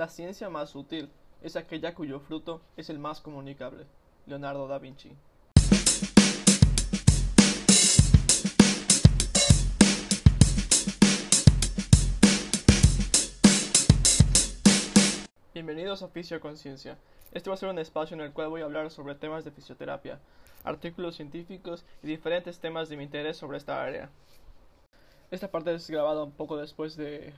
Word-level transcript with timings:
La 0.00 0.08
ciencia 0.08 0.48
más 0.48 0.74
útil 0.76 1.10
es 1.42 1.56
aquella 1.56 1.94
cuyo 1.94 2.20
fruto 2.20 2.62
es 2.78 2.88
el 2.88 2.98
más 2.98 3.20
comunicable. 3.20 3.84
Leonardo 4.24 4.66
da 4.66 4.78
Vinci. 4.78 5.14
Bienvenidos 15.52 16.02
a 16.02 16.08
Fisio 16.08 16.40
Conciencia. 16.40 16.96
Este 17.32 17.50
va 17.50 17.54
a 17.56 17.58
ser 17.58 17.68
un 17.68 17.78
espacio 17.78 18.14
en 18.14 18.22
el 18.22 18.32
cual 18.32 18.48
voy 18.48 18.62
a 18.62 18.64
hablar 18.64 18.90
sobre 18.90 19.14
temas 19.16 19.44
de 19.44 19.50
fisioterapia, 19.50 20.18
artículos 20.64 21.16
científicos 21.16 21.84
y 22.02 22.06
diferentes 22.06 22.58
temas 22.58 22.88
de 22.88 22.96
mi 22.96 23.04
interés 23.04 23.36
sobre 23.36 23.58
esta 23.58 23.84
área. 23.84 24.08
Esta 25.30 25.50
parte 25.50 25.74
es 25.74 25.90
grabada 25.90 26.24
un 26.24 26.32
poco 26.32 26.56
después 26.56 26.96
de 26.96 27.34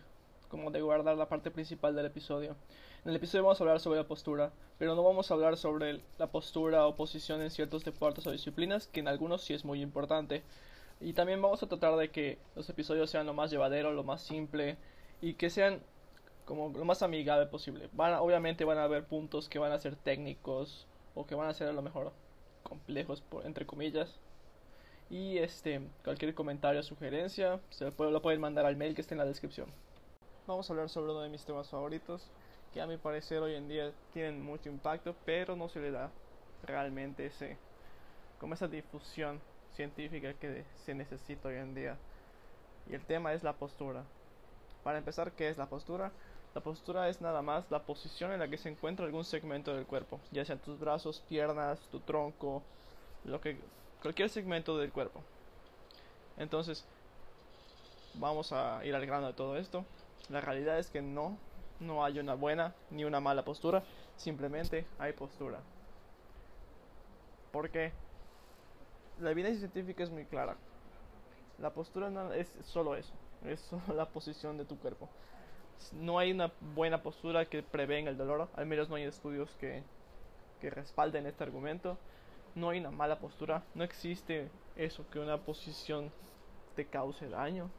como 0.53 0.71
de 0.71 0.83
guardar 0.83 1.17
la 1.17 1.31
parte 1.31 1.51
principal 1.51 1.97
del 1.97 2.05
episodio. 2.05 2.55
En 3.05 3.11
el 3.11 3.17
episodio 3.17 3.43
vamos 3.43 3.59
a 3.59 3.65
hablar 3.65 3.81
sobre 3.81 3.99
la 3.99 4.07
postura, 4.07 4.53
pero 4.79 4.95
no 4.95 5.03
vamos 5.03 5.31
a 5.31 5.35
hablar 5.35 5.57
sobre 5.57 6.03
la 6.19 6.27
postura 6.27 6.87
o 6.87 6.95
posición 6.95 7.41
en 7.41 7.51
ciertos 7.51 7.85
deportes 7.85 8.27
o 8.27 8.31
disciplinas, 8.31 8.87
que 8.87 9.01
en 9.01 9.09
algunos 9.09 9.43
sí 9.43 9.55
es 9.55 9.65
muy 9.65 9.81
importante. 9.81 10.43
Y 11.01 11.15
también 11.15 11.41
vamos 11.41 11.63
a 11.63 11.69
tratar 11.69 11.97
de 11.97 12.11
que 12.11 12.37
los 12.55 12.69
episodios 12.69 13.09
sean 13.09 13.25
lo 13.25 13.33
más 13.33 13.51
llevadero, 13.51 13.93
lo 13.93 14.05
más 14.05 14.21
simple 14.21 14.77
y 15.23 15.35
que 15.35 15.49
sean 15.49 15.81
como 16.45 16.69
lo 16.69 16.85
más 16.85 17.03
amigable 17.03 17.47
posible. 17.47 17.89
Van, 17.95 18.13
obviamente 18.17 18.67
van 18.67 18.77
a 18.77 18.85
haber 18.85 19.07
puntos 19.07 19.49
que 19.49 19.59
van 19.59 19.73
a 19.73 19.79
ser 19.79 19.97
técnicos 19.97 20.87
o 21.15 21.27
que 21.27 21.35
van 21.35 21.49
a 21.49 21.55
ser 21.55 21.69
a 21.69 21.73
lo 21.73 21.81
mejor 21.81 22.13
complejos 22.63 23.23
por, 23.23 23.47
entre 23.47 23.65
comillas. 23.65 24.21
Y 25.09 25.39
este 25.39 25.81
cualquier 26.05 26.35
comentario 26.35 26.81
o 26.81 26.85
sugerencia 26.85 27.59
se 27.71 27.87
lo, 27.87 28.23
pueden 28.23 28.41
mandar 28.43 28.67
al 28.67 28.77
mail 28.77 28.95
que 28.95 29.01
está 29.01 29.15
en 29.15 29.19
la 29.19 29.25
descripción 29.25 29.69
vamos 30.47 30.69
a 30.69 30.73
hablar 30.73 30.89
sobre 30.89 31.13
uno 31.13 31.21
de 31.21 31.29
mis 31.29 31.45
temas 31.45 31.69
favoritos, 31.69 32.27
que 32.73 32.81
a 32.81 32.87
mi 32.87 32.97
parecer 32.97 33.41
hoy 33.43 33.55
en 33.55 33.69
día 33.69 33.93
tienen 34.13 34.43
mucho 34.43 34.69
impacto, 34.69 35.15
pero 35.25 35.57
no 35.57 35.69
se 35.69 35.81
le 35.81 35.91
da 35.91 36.11
realmente 36.65 37.27
ese, 37.27 37.57
como 38.41 38.55
esa 38.55 38.69
difusión 38.69 39.41
científica 39.75 40.35
que 40.35 40.65
se 40.85 40.95
necesita 40.95 41.49
hoy 41.49 41.57
en 41.57 41.75
día. 41.75 41.97
Y 42.91 42.95
el 42.95 43.05
tema 43.05 43.33
es 43.33 43.43
la 43.43 43.53
postura. 43.53 44.03
Para 44.83 44.99
empezar, 44.99 45.33
¿qué 45.33 45.49
es 45.49 45.59
la 45.59 45.67
postura? 45.67 46.11
La 46.55 46.61
postura 46.61 47.09
es 47.09 47.21
nada 47.21 47.41
más 47.41 47.71
la 47.71 47.83
posición 47.83 48.33
en 48.33 48.41
la 48.41 48.49
que 48.49 48.59
se 48.59 48.69
encuentra 48.69 49.07
algún 49.07 49.25
segmento 49.25 49.75
del 49.75 49.87
cuerpo, 49.87 50.21
ya 50.33 50.45
sean 50.45 50.59
tus 50.59 50.79
brazos, 50.79 51.23
piernas, 51.29 51.79
tu 51.91 52.01
tronco, 52.01 52.63
lo 53.25 53.41
que 53.41 53.57
cualquier 54.03 54.29
segmento 54.29 54.77
del 54.77 54.93
cuerpo. 54.93 55.21
Entonces, 56.37 56.85
vamos 58.15 58.53
a 58.53 58.85
ir 58.85 58.95
al 58.95 59.07
grano 59.07 59.29
de 59.29 59.33
todo 59.33 59.57
esto. 59.57 59.85
La 60.29 60.41
realidad 60.41 60.79
es 60.79 60.89
que 60.91 61.03
no, 61.03 61.37
no 61.81 62.05
hay 62.05 62.19
una 62.19 62.35
buena 62.35 62.75
ni 62.91 63.05
una 63.05 63.21
mala 63.21 63.45
postura, 63.45 63.83
simplemente 64.17 64.87
hay 64.99 65.13
postura. 65.13 65.61
Porque 67.51 67.93
la 69.21 69.31
evidencia 69.31 69.61
científica 69.61 70.05
es 70.05 70.11
muy 70.11 70.25
clara. 70.25 70.57
La 71.59 71.71
postura 71.71 72.11
no 72.11 72.33
es 72.33 72.49
solo 72.65 72.97
eso, 72.97 73.13
es 73.45 73.61
solo 73.61 73.83
la 73.95 74.07
posición 74.07 74.59
de 74.59 74.65
tu 74.65 74.79
cuerpo. 74.79 75.09
No 75.93 76.19
hay 76.19 76.31
una 76.31 76.53
buena 76.75 77.03
postura 77.03 77.47
que 77.47 77.63
prevenga 77.63 78.11
el 78.11 78.17
dolor, 78.17 78.49
al 78.55 78.67
menos 78.67 78.89
no 78.89 78.95
hay 78.95 79.05
estudios 79.05 79.51
que, 79.61 79.83
que 80.61 80.71
respalden 80.71 81.27
este 81.27 81.43
argumento. 81.43 81.99
No 82.55 82.71
hay 82.71 82.79
una 82.79 82.91
mala 82.91 83.19
postura, 83.19 83.63
no 83.75 83.83
existe 83.83 84.51
eso 84.77 85.05
que 85.11 85.19
una 85.19 85.39
posición 85.39 86.13
te 86.77 86.87
cause 86.87 87.29
daño 87.29 87.71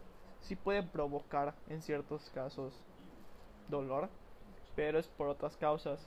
sí 0.44 0.56
puede 0.56 0.84
provocar 0.84 1.54
en 1.70 1.82
ciertos 1.82 2.30
casos 2.30 2.74
dolor, 3.70 4.10
pero 4.76 5.00
es 5.00 5.08
por 5.08 5.28
otras 5.28 5.58
causas. 5.58 6.00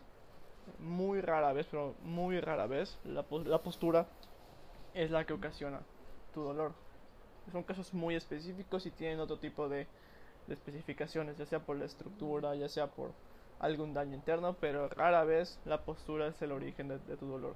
Muy 0.81 1.20
rara 1.20 1.53
vez, 1.53 1.67
pero 1.70 1.95
muy 2.03 2.41
rara 2.41 2.67
vez, 2.67 2.98
la, 3.05 3.25
la 3.45 3.59
postura 3.59 4.07
es 4.95 5.11
la 5.11 5.25
que 5.25 5.33
ocasiona 5.33 5.81
tu 6.34 6.42
dolor. 6.42 6.73
Son 7.52 7.63
casos 7.63 7.95
muy 7.95 8.17
específicos 8.17 8.86
y 8.86 8.91
tienen 8.91 9.20
otro 9.20 9.39
tipo 9.39 9.69
de, 9.69 9.86
de 10.48 10.55
especificaciones, 10.55 11.39
ya 11.39 11.46
sea 11.46 11.61
por 11.61 11.77
la 11.77 11.85
estructura, 11.85 12.55
ya 12.57 12.69
sea 12.69 12.89
por 12.89 13.13
algún 13.61 13.95
daño 13.95 14.14
interno, 14.14 14.57
pero 14.61 14.89
rara 14.89 15.25
vez 15.25 15.58
la 15.64 15.80
postura 15.83 16.27
es 16.27 16.42
el 16.42 16.52
origen 16.52 16.89
de, 16.89 16.98
de 16.98 17.17
tu 17.17 17.27
dolor. 17.27 17.55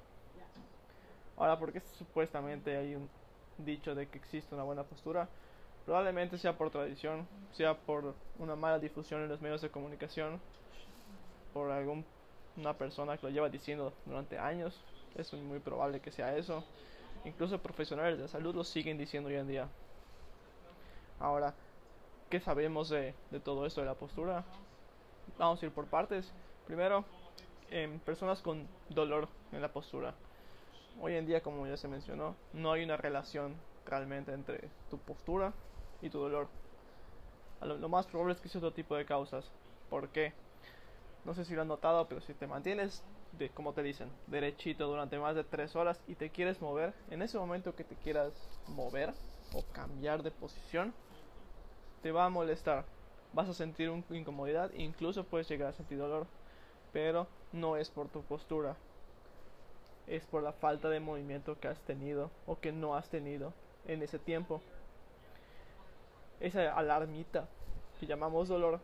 Ahora, 1.37 1.59
porque 1.59 1.81
supuestamente 1.81 2.77
hay 2.77 2.95
un 2.95 3.09
dicho 3.57 3.95
de 3.95 4.07
que 4.07 4.17
existe 4.17 4.53
una 4.55 4.63
buena 4.63 4.83
postura? 4.83 5.27
Probablemente 5.85 6.37
sea 6.37 6.57
por 6.57 6.69
tradición, 6.69 7.27
sea 7.53 7.73
por 7.75 8.13
una 8.37 8.55
mala 8.55 8.79
difusión 8.79 9.21
en 9.23 9.29
los 9.29 9.41
medios 9.41 9.61
de 9.61 9.69
comunicación, 9.69 10.39
por 11.53 11.71
alguna 11.71 12.03
persona 12.77 13.17
que 13.17 13.27
lo 13.27 13.31
lleva 13.31 13.49
diciendo 13.49 13.91
durante 14.05 14.37
años. 14.37 14.79
Es 15.15 15.33
muy 15.33 15.59
probable 15.59 15.99
que 15.99 16.11
sea 16.11 16.37
eso. 16.37 16.63
Incluso 17.25 17.59
profesionales 17.59 18.19
de 18.19 18.27
salud 18.27 18.55
lo 18.55 18.63
siguen 18.63 18.97
diciendo 18.97 19.29
hoy 19.29 19.35
en 19.35 19.47
día. 19.47 19.67
Ahora, 21.19 21.53
¿qué 22.29 22.39
sabemos 22.39 22.89
de, 22.89 23.13
de 23.31 23.39
todo 23.39 23.65
esto 23.65 23.81
de 23.81 23.87
la 23.87 23.95
postura? 23.95 24.43
Vamos 25.37 25.61
a 25.61 25.65
ir 25.65 25.71
por 25.71 25.87
partes. 25.87 26.31
Primero, 26.67 27.05
en 27.69 27.99
personas 27.99 28.41
con 28.41 28.67
dolor 28.89 29.27
en 29.51 29.61
la 29.61 29.71
postura. 29.71 30.13
Hoy 31.01 31.15
en 31.15 31.25
día, 31.25 31.41
como 31.41 31.65
ya 31.65 31.77
se 31.77 31.87
mencionó, 31.87 32.35
no 32.53 32.71
hay 32.71 32.83
una 32.83 32.97
relación 32.97 33.55
realmente 33.85 34.33
entre 34.33 34.69
tu 34.89 34.97
postura 34.99 35.53
y 36.01 36.09
tu 36.09 36.19
dolor. 36.19 36.47
Lo, 37.61 37.89
más 37.89 38.07
probable 38.07 38.33
es 38.33 38.41
que 38.41 38.49
sea 38.49 38.59
otro 38.59 38.73
tipo 38.73 38.95
de 38.95 39.05
causas. 39.05 39.49
¿Por 39.89 40.09
qué? 40.09 40.33
No 41.25 41.33
sé 41.33 41.45
si 41.45 41.53
lo 41.53 41.61
han 41.61 41.67
notado, 41.67 42.07
pero 42.07 42.21
si 42.21 42.33
te 42.33 42.47
mantienes, 42.47 43.03
de, 43.37 43.49
como 43.49 43.73
te 43.73 43.83
dicen, 43.83 44.09
derechito 44.27 44.87
durante 44.87 45.19
más 45.19 45.35
de 45.35 45.43
3 45.43 45.75
horas 45.75 46.01
y 46.07 46.15
te 46.15 46.31
quieres 46.31 46.61
mover, 46.61 46.93
en 47.09 47.21
ese 47.21 47.37
momento 47.37 47.75
que 47.75 47.83
te 47.83 47.95
quieras 47.95 48.33
mover 48.67 49.13
o 49.53 49.63
cambiar 49.73 50.23
de 50.23 50.31
posición, 50.31 50.93
te 52.01 52.11
va 52.11 52.25
a 52.25 52.29
molestar. 52.29 52.85
Vas 53.33 53.47
a 53.47 53.53
sentir 53.53 53.89
una 53.89 54.03
incomodidad, 54.09 54.71
incluso 54.73 55.23
puedes 55.23 55.47
llegar 55.47 55.69
a 55.69 55.73
sentir 55.73 55.99
dolor, 55.99 56.25
pero 56.91 57.27
no 57.53 57.77
es 57.77 57.89
por 57.89 58.09
tu 58.09 58.23
postura, 58.23 58.75
es 60.07 60.25
por 60.25 60.43
la 60.43 60.51
falta 60.51 60.89
de 60.89 60.99
movimiento 60.99 61.59
que 61.59 61.67
has 61.67 61.79
tenido 61.81 62.31
o 62.45 62.59
que 62.59 62.71
no 62.71 62.95
has 62.95 63.09
tenido 63.09 63.53
en 63.85 64.01
ese 64.01 64.19
tiempo 64.19 64.61
esa 66.41 66.73
alarmita 66.73 67.47
que 67.99 68.07
llamamos 68.07 68.47
dolor 68.47 68.79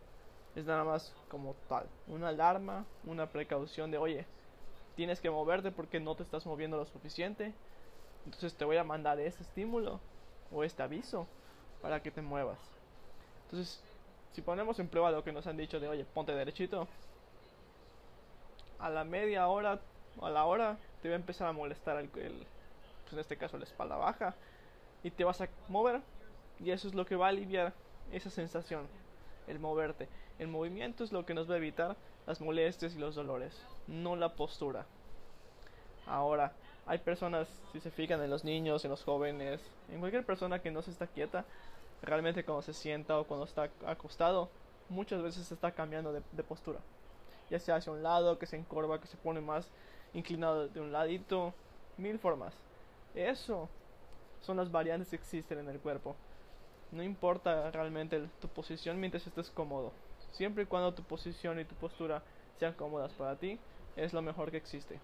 es 0.55 0.65
nada 0.65 0.83
más 0.83 1.13
como 1.29 1.55
tal, 1.67 1.85
una 2.07 2.29
alarma, 2.29 2.85
una 3.05 3.27
precaución 3.27 3.91
de, 3.91 3.97
oye, 3.97 4.25
tienes 4.95 5.19
que 5.19 5.29
moverte 5.29 5.71
porque 5.71 5.99
no 5.99 6.15
te 6.15 6.23
estás 6.23 6.45
moviendo 6.45 6.77
lo 6.77 6.85
suficiente, 6.85 7.53
entonces 8.25 8.55
te 8.55 8.65
voy 8.65 8.77
a 8.77 8.83
mandar 8.83 9.19
ese 9.19 9.43
estímulo 9.43 9.99
o 10.51 10.63
este 10.63 10.81
aviso 10.81 11.27
para 11.81 12.01
que 12.01 12.11
te 12.11 12.21
muevas. 12.21 12.57
Entonces, 13.45 13.81
si 14.33 14.41
ponemos 14.41 14.79
en 14.79 14.87
prueba 14.87 15.11
lo 15.11 15.23
que 15.23 15.31
nos 15.31 15.45
han 15.47 15.57
dicho 15.57 15.79
de, 15.79 15.87
oye, 15.87 16.05
ponte 16.05 16.31
derechito, 16.33 16.87
a 18.79 18.89
la 18.89 19.03
media 19.03 19.47
hora 19.47 19.79
a 20.21 20.29
la 20.29 20.45
hora 20.45 20.77
te 21.01 21.09
va 21.09 21.15
a 21.15 21.17
empezar 21.17 21.47
a 21.47 21.51
molestar 21.51 21.97
el, 21.97 22.09
el 22.19 22.45
pues 23.03 23.13
en 23.13 23.19
este 23.19 23.37
caso 23.37 23.57
la 23.57 23.63
espalda 23.63 23.95
baja 23.95 24.35
y 25.03 25.11
te 25.11 25.23
vas 25.23 25.41
a 25.41 25.47
mover 25.67 26.01
y 26.59 26.71
eso 26.71 26.87
es 26.87 26.95
lo 26.95 27.05
que 27.05 27.15
va 27.15 27.27
a 27.27 27.29
aliviar 27.29 27.73
esa 28.11 28.29
sensación, 28.29 28.87
el 29.47 29.59
moverte. 29.59 30.07
El 30.39 30.47
movimiento 30.47 31.03
es 31.03 31.11
lo 31.11 31.25
que 31.25 31.33
nos 31.33 31.49
va 31.49 31.55
a 31.55 31.57
evitar 31.57 31.95
las 32.25 32.41
molestias 32.41 32.95
y 32.95 32.99
los 32.99 33.15
dolores, 33.15 33.59
no 33.87 34.15
la 34.15 34.33
postura. 34.33 34.85
Ahora, 36.05 36.53
hay 36.85 36.99
personas, 36.99 37.47
si 37.71 37.79
se 37.79 37.91
fijan 37.91 38.21
en 38.21 38.29
los 38.29 38.43
niños, 38.43 38.85
en 38.85 38.91
los 38.91 39.03
jóvenes, 39.03 39.59
en 39.91 39.99
cualquier 39.99 40.25
persona 40.25 40.59
que 40.59 40.71
no 40.71 40.81
se 40.81 40.91
está 40.91 41.07
quieta, 41.07 41.45
realmente 42.01 42.43
cuando 42.43 42.61
se 42.61 42.73
sienta 42.73 43.19
o 43.19 43.25
cuando 43.25 43.45
está 43.45 43.69
acostado, 43.85 44.49
muchas 44.89 45.21
veces 45.21 45.47
se 45.47 45.53
está 45.53 45.71
cambiando 45.71 46.13
de, 46.13 46.43
postura. 46.43 46.79
Ya 47.49 47.59
sea 47.59 47.75
hacia 47.75 47.91
un 47.91 48.03
lado, 48.03 48.39
que 48.39 48.45
se 48.45 48.57
encorva, 48.57 49.01
que 49.01 49.07
se 49.07 49.17
pone 49.17 49.41
más 49.41 49.69
inclinado 50.13 50.67
de 50.67 50.79
un 50.79 50.91
ladito, 50.91 51.53
mil 51.97 52.19
formas. 52.19 52.53
Eso 53.15 53.69
son 54.41 54.57
las 54.57 54.71
variantes 54.71 55.09
que 55.09 55.15
existen 55.15 55.59
en 55.59 55.69
el 55.69 55.79
cuerpo. 55.79 56.15
No 56.91 57.03
importa 57.03 57.69
realmente 57.71 58.29
tu 58.39 58.47
posición 58.47 58.99
mientras 58.99 59.27
estés 59.27 59.49
cómodo. 59.49 59.91
Siempre 60.31 60.63
y 60.63 60.65
cuando 60.67 60.93
tu 60.93 61.03
posición 61.03 61.59
y 61.59 61.65
tu 61.65 61.75
postura 61.75 62.21
sean 62.59 62.73
cómodas 62.73 63.11
para 63.13 63.35
ti, 63.35 63.59
es 63.97 64.13
lo 64.13 64.21
mejor 64.21 64.51
que 64.51 64.57
existe. 64.57 64.99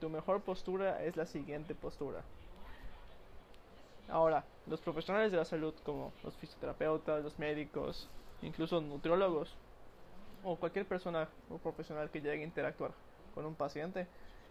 Tu 0.00 0.08
mejor 0.08 0.40
postura 0.40 1.02
es 1.04 1.16
la 1.16 1.26
siguiente 1.26 1.74
postura. 1.74 2.22
Ahora, 4.08 4.44
los 4.66 4.80
profesionales 4.80 5.30
de 5.30 5.38
la 5.38 5.44
salud 5.44 5.74
como 5.84 6.12
los 6.22 6.34
fisioterapeutas, 6.36 7.22
los 7.22 7.38
médicos, 7.38 8.08
incluso 8.40 8.80
nutriólogos 8.80 9.52
o 10.44 10.56
cualquier 10.56 10.86
persona 10.86 11.28
o 11.50 11.58
profesional 11.58 12.10
que 12.10 12.20
llegue 12.20 12.42
a 12.42 12.46
interactuar 12.46 12.92
con 13.34 13.44
un 13.44 13.54
paciente, 13.54 14.06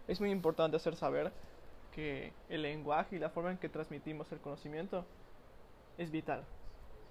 es 0.06 0.20
muy 0.20 0.30
importante 0.30 0.76
hacer 0.76 0.94
saber 0.94 1.32
que 1.94 2.32
el 2.48 2.62
lenguaje 2.62 3.16
y 3.16 3.18
la 3.18 3.30
forma 3.30 3.50
en 3.50 3.58
que 3.58 3.68
transmitimos 3.68 4.30
el 4.30 4.38
conocimiento 4.38 5.04
es 5.96 6.10
vital 6.10 6.44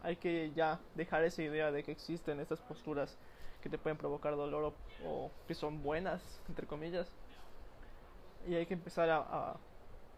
hay 0.06 0.18
que 0.18 0.52
ya 0.56 0.80
dejar 0.94 1.24
esa 1.24 1.42
idea 1.42 1.72
de 1.72 1.84
que 1.84 1.92
existen 1.92 2.40
estas 2.40 2.62
posturas 2.62 3.18
que 3.62 3.70
te 3.70 3.80
pueden 3.80 3.98
provocar 3.98 4.36
dolor 4.36 4.72
o, 5.04 5.32
que 5.48 5.56
son 5.56 5.82
buenas, 5.82 6.22
entre 6.48 6.68
comillas. 6.68 7.12
Y 8.48 8.54
hay 8.54 8.68
que 8.68 8.76
empezar 8.76 9.10
a, 9.10 9.56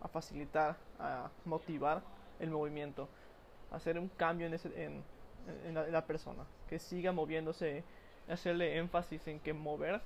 a, 0.01 0.07
facilitar, 0.09 0.75
a 0.99 1.29
motivar 1.45 2.01
el 2.41 2.49
movimiento, 2.49 3.07
hacer 3.71 3.97
un 3.97 4.09
cambio 4.09 4.47
en, 4.47 4.53
en, 4.53 5.03
en, 5.65 5.73
la, 5.73 5.85
en, 5.85 5.93
la, 5.93 6.05
persona, 6.05 6.43
que 6.67 6.79
siga 6.79 7.13
moviéndose, 7.13 7.85
hacerle 8.27 8.77
énfasis 8.77 9.25
en 9.29 9.39
que 9.39 9.53
mover, 9.53 10.01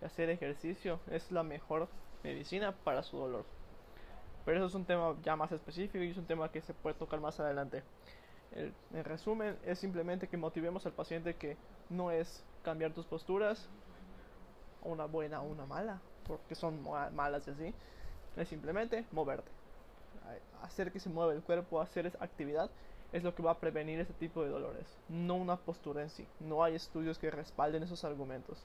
hacer 0.00 0.30
ejercicio 0.30 1.00
es 1.10 1.32
la 1.32 1.42
mejor 1.42 1.88
medicina 2.22 2.70
para 2.84 3.02
su 3.02 3.16
dolor. 3.16 3.44
Pero 4.44 4.58
eso 4.58 4.66
es 4.66 4.74
un 4.76 4.84
tema 4.84 5.16
ya 5.24 5.34
más 5.34 5.50
específico 5.50 5.98
y 5.98 6.10
es 6.10 6.16
un 6.16 6.26
tema 6.26 6.52
que 6.52 6.60
se 6.60 6.72
puede 6.72 6.94
tocar 6.94 7.20
más 7.20 7.40
adelante. 7.40 7.82
El, 8.54 8.72
en 8.94 9.04
resumen, 9.04 9.56
es 9.64 9.78
simplemente 9.78 10.28
que 10.28 10.36
motivemos 10.36 10.84
al 10.86 10.92
paciente 10.92 11.34
que 11.34 11.56
no 11.88 12.10
es 12.10 12.44
cambiar 12.62 12.92
tus 12.92 13.06
posturas, 13.06 13.68
una 14.82 15.06
buena 15.06 15.40
o 15.42 15.46
una 15.46 15.66
mala, 15.66 16.00
porque 16.26 16.54
son 16.54 16.82
malas 17.14 17.46
y 17.48 17.50
así, 17.50 17.74
es 18.36 18.48
simplemente 18.48 19.04
moverte. 19.12 19.50
Hacer 20.62 20.92
que 20.92 21.00
se 21.00 21.08
mueva 21.08 21.32
el 21.32 21.42
cuerpo, 21.42 21.80
hacer 21.80 22.06
esa 22.06 22.22
actividad, 22.22 22.70
es 23.12 23.22
lo 23.22 23.34
que 23.34 23.42
va 23.42 23.52
a 23.52 23.58
prevenir 23.58 24.00
ese 24.00 24.12
tipo 24.14 24.42
de 24.42 24.48
dolores, 24.48 24.86
no 25.08 25.34
una 25.34 25.56
postura 25.56 26.02
en 26.02 26.10
sí. 26.10 26.26
No 26.40 26.64
hay 26.64 26.74
estudios 26.74 27.18
que 27.18 27.30
respalden 27.30 27.82
esos 27.82 28.04
argumentos, 28.04 28.62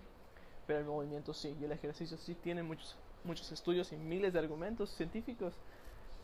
pero 0.65 0.79
el 0.79 0.85
movimiento 0.85 1.33
sí, 1.33 1.55
y 1.59 1.65
el 1.65 1.71
ejercicio 1.71 2.17
sí 2.17 2.35
tiene 2.35 2.63
muchos, 2.63 2.95
muchos 3.23 3.51
estudios 3.51 3.91
y 3.91 3.97
miles 3.97 4.33
de 4.33 4.39
argumentos 4.39 4.89
científicos 4.91 5.53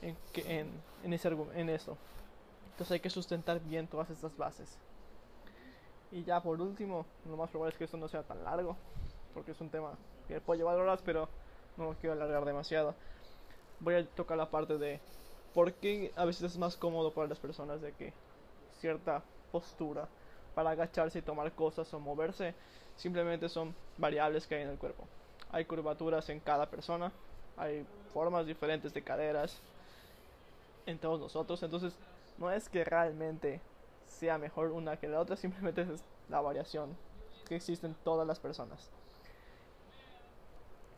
en, 0.02 0.16
en, 0.36 0.70
en, 1.04 1.14
ese, 1.14 1.30
en 1.56 1.70
eso. 1.70 1.98
Entonces 2.74 2.92
hay 2.92 3.00
que 3.00 3.10
sustentar 3.10 3.60
bien 3.60 3.88
todas 3.88 4.10
estas 4.10 4.36
bases. 4.36 4.78
Y 6.12 6.24
ya 6.24 6.42
por 6.42 6.60
último, 6.60 7.06
lo 7.30 7.38
más 7.38 7.52
probable 7.52 7.74
es 7.74 7.78
que 7.78 7.84
esto 7.84 7.98
no 7.98 8.08
sea 8.08 8.24
tan 8.24 8.44
largo, 8.44 8.76
porque 9.34 9.52
es 9.52 9.62
un 9.62 9.70
tema 9.70 9.92
que 10.28 10.42
puede 10.42 10.60
llevar 10.60 10.80
horas, 10.80 11.00
pero 11.06 11.30
no 11.78 11.86
lo 11.86 11.94
quiero 11.94 12.14
alargar 12.14 12.46
demasiado. 12.46 12.96
Voy 13.80 13.96
a 13.96 14.06
tocar 14.06 14.38
la 14.38 14.50
parte 14.50 14.78
de 14.80 15.00
por 15.54 15.72
qué 15.74 16.12
a 16.16 16.26
veces 16.26 16.44
es 16.52 16.58
más 16.58 16.76
cómodo 16.76 17.12
para 17.12 17.28
las 17.28 17.40
personas 17.40 17.80
de 17.82 17.92
que 17.94 18.12
cierta 18.80 19.24
postura 19.52 20.08
para 20.56 20.72
agacharse 20.72 21.20
y 21.20 21.22
tomar 21.22 21.52
cosas 21.52 21.94
o 21.94 22.00
moverse 22.00 22.54
simplemente 22.96 23.50
son 23.50 23.76
variables 23.98 24.48
que 24.48 24.56
hay 24.56 24.64
en 24.64 24.70
el 24.70 24.78
cuerpo. 24.78 25.08
Hay 25.52 25.66
curvaturas 25.66 26.28
en 26.30 26.40
cada 26.40 26.66
persona, 26.66 27.12
hay 27.58 27.86
formas 28.14 28.46
diferentes 28.48 28.94
de 28.94 29.04
caderas 29.04 29.56
en 30.86 30.98
todos 30.98 31.20
nosotros, 31.20 31.62
entonces 31.64 31.94
no 32.38 32.52
es 32.52 32.70
que 32.70 32.84
realmente 32.84 33.62
sea 34.08 34.38
mejor 34.38 34.72
una 34.72 34.98
que 34.98 35.08
la 35.08 35.20
otra, 35.20 35.36
simplemente 35.36 35.82
es 35.82 36.04
la 36.30 36.42
variación 36.42 36.96
que 37.48 37.56
existe 37.56 37.88
en 37.88 37.96
todas 37.96 38.28
las 38.28 38.40
personas. 38.40 38.90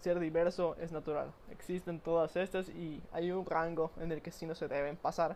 Ser 0.01 0.19
diverso 0.19 0.75
es 0.79 0.91
natural, 0.91 1.31
existen 1.49 1.99
todas 1.99 2.35
estas 2.35 2.69
y 2.69 3.01
hay 3.11 3.31
un 3.31 3.45
rango 3.45 3.91
en 3.99 4.11
el 4.11 4.21
que 4.21 4.31
sí 4.31 4.45
no 4.45 4.53
se 4.53 4.67
deben 4.67 4.97
pasar, 4.97 5.35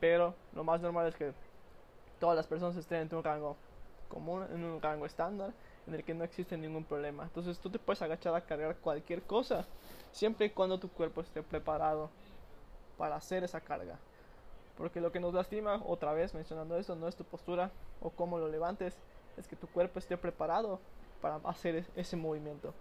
pero 0.00 0.34
lo 0.52 0.64
más 0.64 0.80
normal 0.80 1.06
es 1.06 1.14
que 1.14 1.32
todas 2.18 2.36
las 2.36 2.46
personas 2.46 2.76
estén 2.76 3.02
en 3.02 3.14
un 3.14 3.22
rango 3.22 3.56
común, 4.08 4.44
en 4.52 4.64
un 4.64 4.82
rango 4.82 5.06
estándar, 5.06 5.52
en 5.86 5.94
el 5.94 6.04
que 6.04 6.12
no 6.12 6.24
existe 6.24 6.56
ningún 6.56 6.84
problema. 6.84 7.22
Entonces 7.22 7.58
tú 7.58 7.70
te 7.70 7.78
puedes 7.78 8.02
agachar 8.02 8.34
a 8.34 8.40
cargar 8.40 8.76
cualquier 8.76 9.22
cosa, 9.22 9.64
siempre 10.10 10.46
y 10.46 10.50
cuando 10.50 10.78
tu 10.78 10.88
cuerpo 10.88 11.20
esté 11.20 11.42
preparado 11.42 12.10
para 12.98 13.16
hacer 13.16 13.44
esa 13.44 13.60
carga. 13.60 13.98
Porque 14.82 15.00
lo 15.00 15.12
que 15.12 15.20
nos 15.20 15.32
lastima, 15.32 15.80
otra 15.86 16.12
vez 16.12 16.34
mencionando 16.34 16.76
esto, 16.76 16.96
no 16.96 17.06
es 17.06 17.14
tu 17.14 17.22
postura 17.22 17.70
o 18.00 18.10
cómo 18.10 18.40
lo 18.40 18.48
levantes, 18.48 18.96
es 19.36 19.46
que 19.46 19.54
tu 19.54 19.68
cuerpo 19.68 20.00
esté 20.00 20.16
preparado 20.16 20.80
para 21.20 21.36
hacer 21.44 21.86
ese 21.94 22.16
movimiento. 22.16 22.74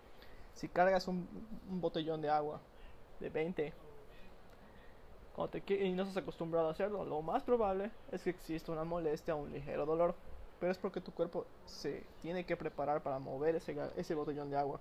Si 0.56 0.68
cargas 0.68 1.08
un, 1.08 1.28
botellón 1.70 2.24
de 2.24 2.30
agua 2.32 2.60
de 3.20 3.30
20 3.30 3.74
y 5.68 5.92
no 5.92 6.02
estás 6.02 6.18
acostumbrado 6.18 6.70
a 6.70 6.72
hacerlo, 6.72 7.06
lo 7.06 7.22
más 7.22 7.44
probable 7.44 7.92
es 8.12 8.24
que 8.24 8.32
exista 8.32 8.72
una 8.72 8.84
molestia 8.84 9.36
o 9.36 9.38
un 9.38 9.54
ligero 9.54 9.86
dolor. 9.86 10.16
Pero 10.60 10.72
es 10.72 10.80
porque 10.80 11.02
tu 11.02 11.12
cuerpo 11.12 11.46
se 11.68 12.04
tiene 12.24 12.48
que 12.48 12.58
preparar 12.58 13.04
para 13.04 13.20
mover 13.20 13.58
ese 13.58 14.16
botellón 14.16 14.50
de 14.50 14.58
agua. 14.58 14.80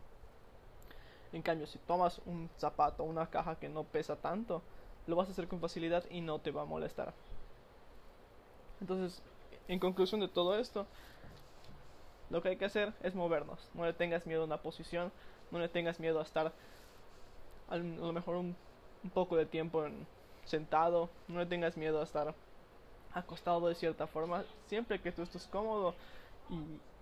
En 1.34 1.42
cambio, 1.42 1.66
si 1.66 1.78
tomas 1.80 2.18
un 2.24 2.48
zapato 2.56 3.02
o 3.02 3.06
una 3.06 3.28
caja 3.28 3.56
que 3.56 3.68
no 3.68 3.84
pesa 3.84 4.16
tanto, 4.16 4.62
lo 5.10 5.16
vas 5.16 5.28
a 5.28 5.32
hacer 5.32 5.48
con 5.48 5.60
facilidad 5.60 6.04
y 6.10 6.20
no 6.20 6.38
te 6.38 6.50
va 6.50 6.62
a 6.62 6.64
molestar. 6.64 7.12
Entonces, 8.80 9.22
en 9.68 9.78
conclusión 9.78 10.20
de 10.20 10.28
todo 10.28 10.58
esto, 10.58 10.86
lo 12.30 12.42
que 12.42 12.50
hay 12.50 12.56
que 12.56 12.64
hacer 12.64 12.94
es 13.02 13.14
movernos. 13.14 13.58
No 13.74 13.84
le 13.84 13.92
tengas 13.92 14.26
miedo 14.26 14.42
a 14.42 14.46
una 14.46 14.62
posición, 14.62 15.12
no 15.50 15.58
le 15.58 15.68
tengas 15.68 16.00
miedo 16.00 16.20
a 16.20 16.22
estar 16.22 16.52
a 17.68 17.76
lo 17.76 18.12
mejor 18.12 18.36
un, 18.36 18.56
poco 19.14 19.36
de 19.36 19.46
tiempo 19.46 19.86
sentado, 20.44 21.08
no 21.28 21.38
le 21.38 21.46
tengas 21.46 21.76
miedo 21.76 22.00
a 22.00 22.04
estar 22.04 22.34
acostado 23.14 23.68
de 23.68 23.74
cierta 23.74 24.06
forma. 24.06 24.44
Siempre 24.66 25.00
que 25.00 25.12
tú 25.12 25.22
estés 25.22 25.46
cómodo 25.46 25.94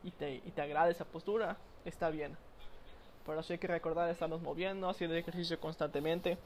y, 0.03 0.11
te, 0.13 0.63
agrade 0.63 0.93
esa 0.93 1.05
postura, 1.05 1.57
está 1.85 2.11
bien. 2.11 2.37
Pero 3.27 3.43
sí 3.43 3.55
hay 3.55 3.59
que 3.59 3.67
recordar 3.67 4.09
estarnos 4.11 4.41
moviendo, 4.41 4.89
haciendo 4.89 5.17
ejercicio 5.17 5.59
constantemente 5.61 6.39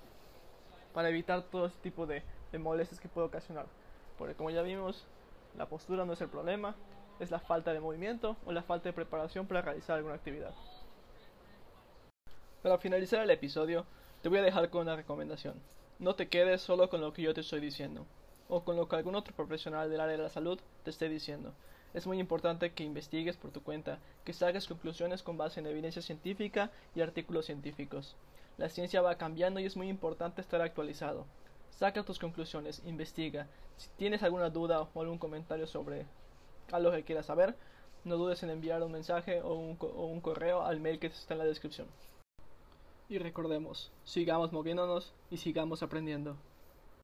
para 0.92 1.08
evitar 1.08 1.42
todo 1.42 1.66
este 1.66 1.80
tipo 1.80 2.06
de, 2.06 2.22
de 2.50 2.58
molestias 2.58 3.00
que 3.00 3.08
puede 3.08 3.26
ocasionar. 3.26 3.66
Porque 4.18 4.34
como 4.34 4.50
ya 4.50 4.62
vimos, 4.62 5.04
la 5.56 5.66
postura 5.66 6.04
no 6.04 6.12
es 6.12 6.20
el 6.20 6.28
problema, 6.28 6.74
es 7.20 7.30
la 7.30 7.40
falta 7.40 7.72
de 7.72 7.80
movimiento 7.80 8.36
o 8.46 8.52
la 8.52 8.62
falta 8.62 8.88
de 8.88 8.92
preparación 8.92 9.46
para 9.46 9.62
realizar 9.62 9.96
alguna 9.96 10.14
actividad. 10.14 10.54
Para 12.62 12.78
finalizar 12.78 13.22
el 13.22 13.30
episodio, 13.30 13.84
te 14.22 14.28
voy 14.28 14.38
a 14.38 14.42
dejar 14.42 14.70
con 14.70 14.82
una 14.82 14.96
recomendación. 14.96 15.54
No 15.98 16.14
te 16.14 16.28
quedes 16.28 16.62
solo 16.62 16.88
con 16.88 17.00
lo 17.00 17.12
que 17.12 17.22
yo 17.22 17.34
te 17.34 17.40
estoy 17.40 17.60
diciendo, 17.60 18.06
o 18.48 18.64
con 18.64 18.76
lo 18.76 18.88
que 18.88 18.96
algún 18.96 19.14
otro 19.14 19.34
profesional 19.34 19.90
del 19.90 20.00
área 20.00 20.16
de 20.16 20.22
la 20.22 20.28
salud 20.28 20.60
te 20.84 20.90
esté 20.90 21.08
diciendo. 21.08 21.52
Es 21.94 22.06
muy 22.06 22.18
importante 22.18 22.72
que 22.72 22.84
investigues 22.84 23.36
por 23.36 23.50
tu 23.50 23.62
cuenta, 23.62 23.98
que 24.24 24.32
saques 24.32 24.66
conclusiones 24.66 25.22
con 25.22 25.36
base 25.36 25.60
en 25.60 25.66
evidencia 25.66 26.02
científica 26.02 26.70
y 26.94 27.00
artículos 27.02 27.46
científicos. 27.46 28.16
La 28.62 28.68
ciencia 28.68 29.02
va 29.02 29.18
cambiando 29.18 29.58
y 29.58 29.64
es 29.64 29.76
muy 29.76 29.88
importante 29.88 30.40
estar 30.40 30.62
actualizado. 30.62 31.26
Saca 31.70 32.04
tus 32.04 32.20
conclusiones, 32.20 32.80
investiga. 32.86 33.48
Si 33.76 33.88
tienes 33.96 34.22
alguna 34.22 34.50
duda 34.50 34.82
o 34.94 35.00
algún 35.00 35.18
comentario 35.18 35.66
sobre 35.66 36.06
algo 36.70 36.92
que 36.92 37.02
quieras 37.02 37.26
saber, 37.26 37.56
no 38.04 38.16
dudes 38.16 38.40
en 38.44 38.50
enviar 38.50 38.80
un 38.84 38.92
mensaje 38.92 39.42
o 39.42 39.54
un, 39.54 39.76
o 39.80 40.06
un 40.06 40.20
correo 40.20 40.62
al 40.62 40.78
mail 40.78 41.00
que 41.00 41.08
está 41.08 41.34
en 41.34 41.38
la 41.38 41.44
descripción. 41.44 41.88
Y 43.08 43.18
recordemos, 43.18 43.90
sigamos 44.04 44.52
moviéndonos 44.52 45.12
y 45.28 45.38
sigamos 45.38 45.82
aprendiendo. 45.82 46.36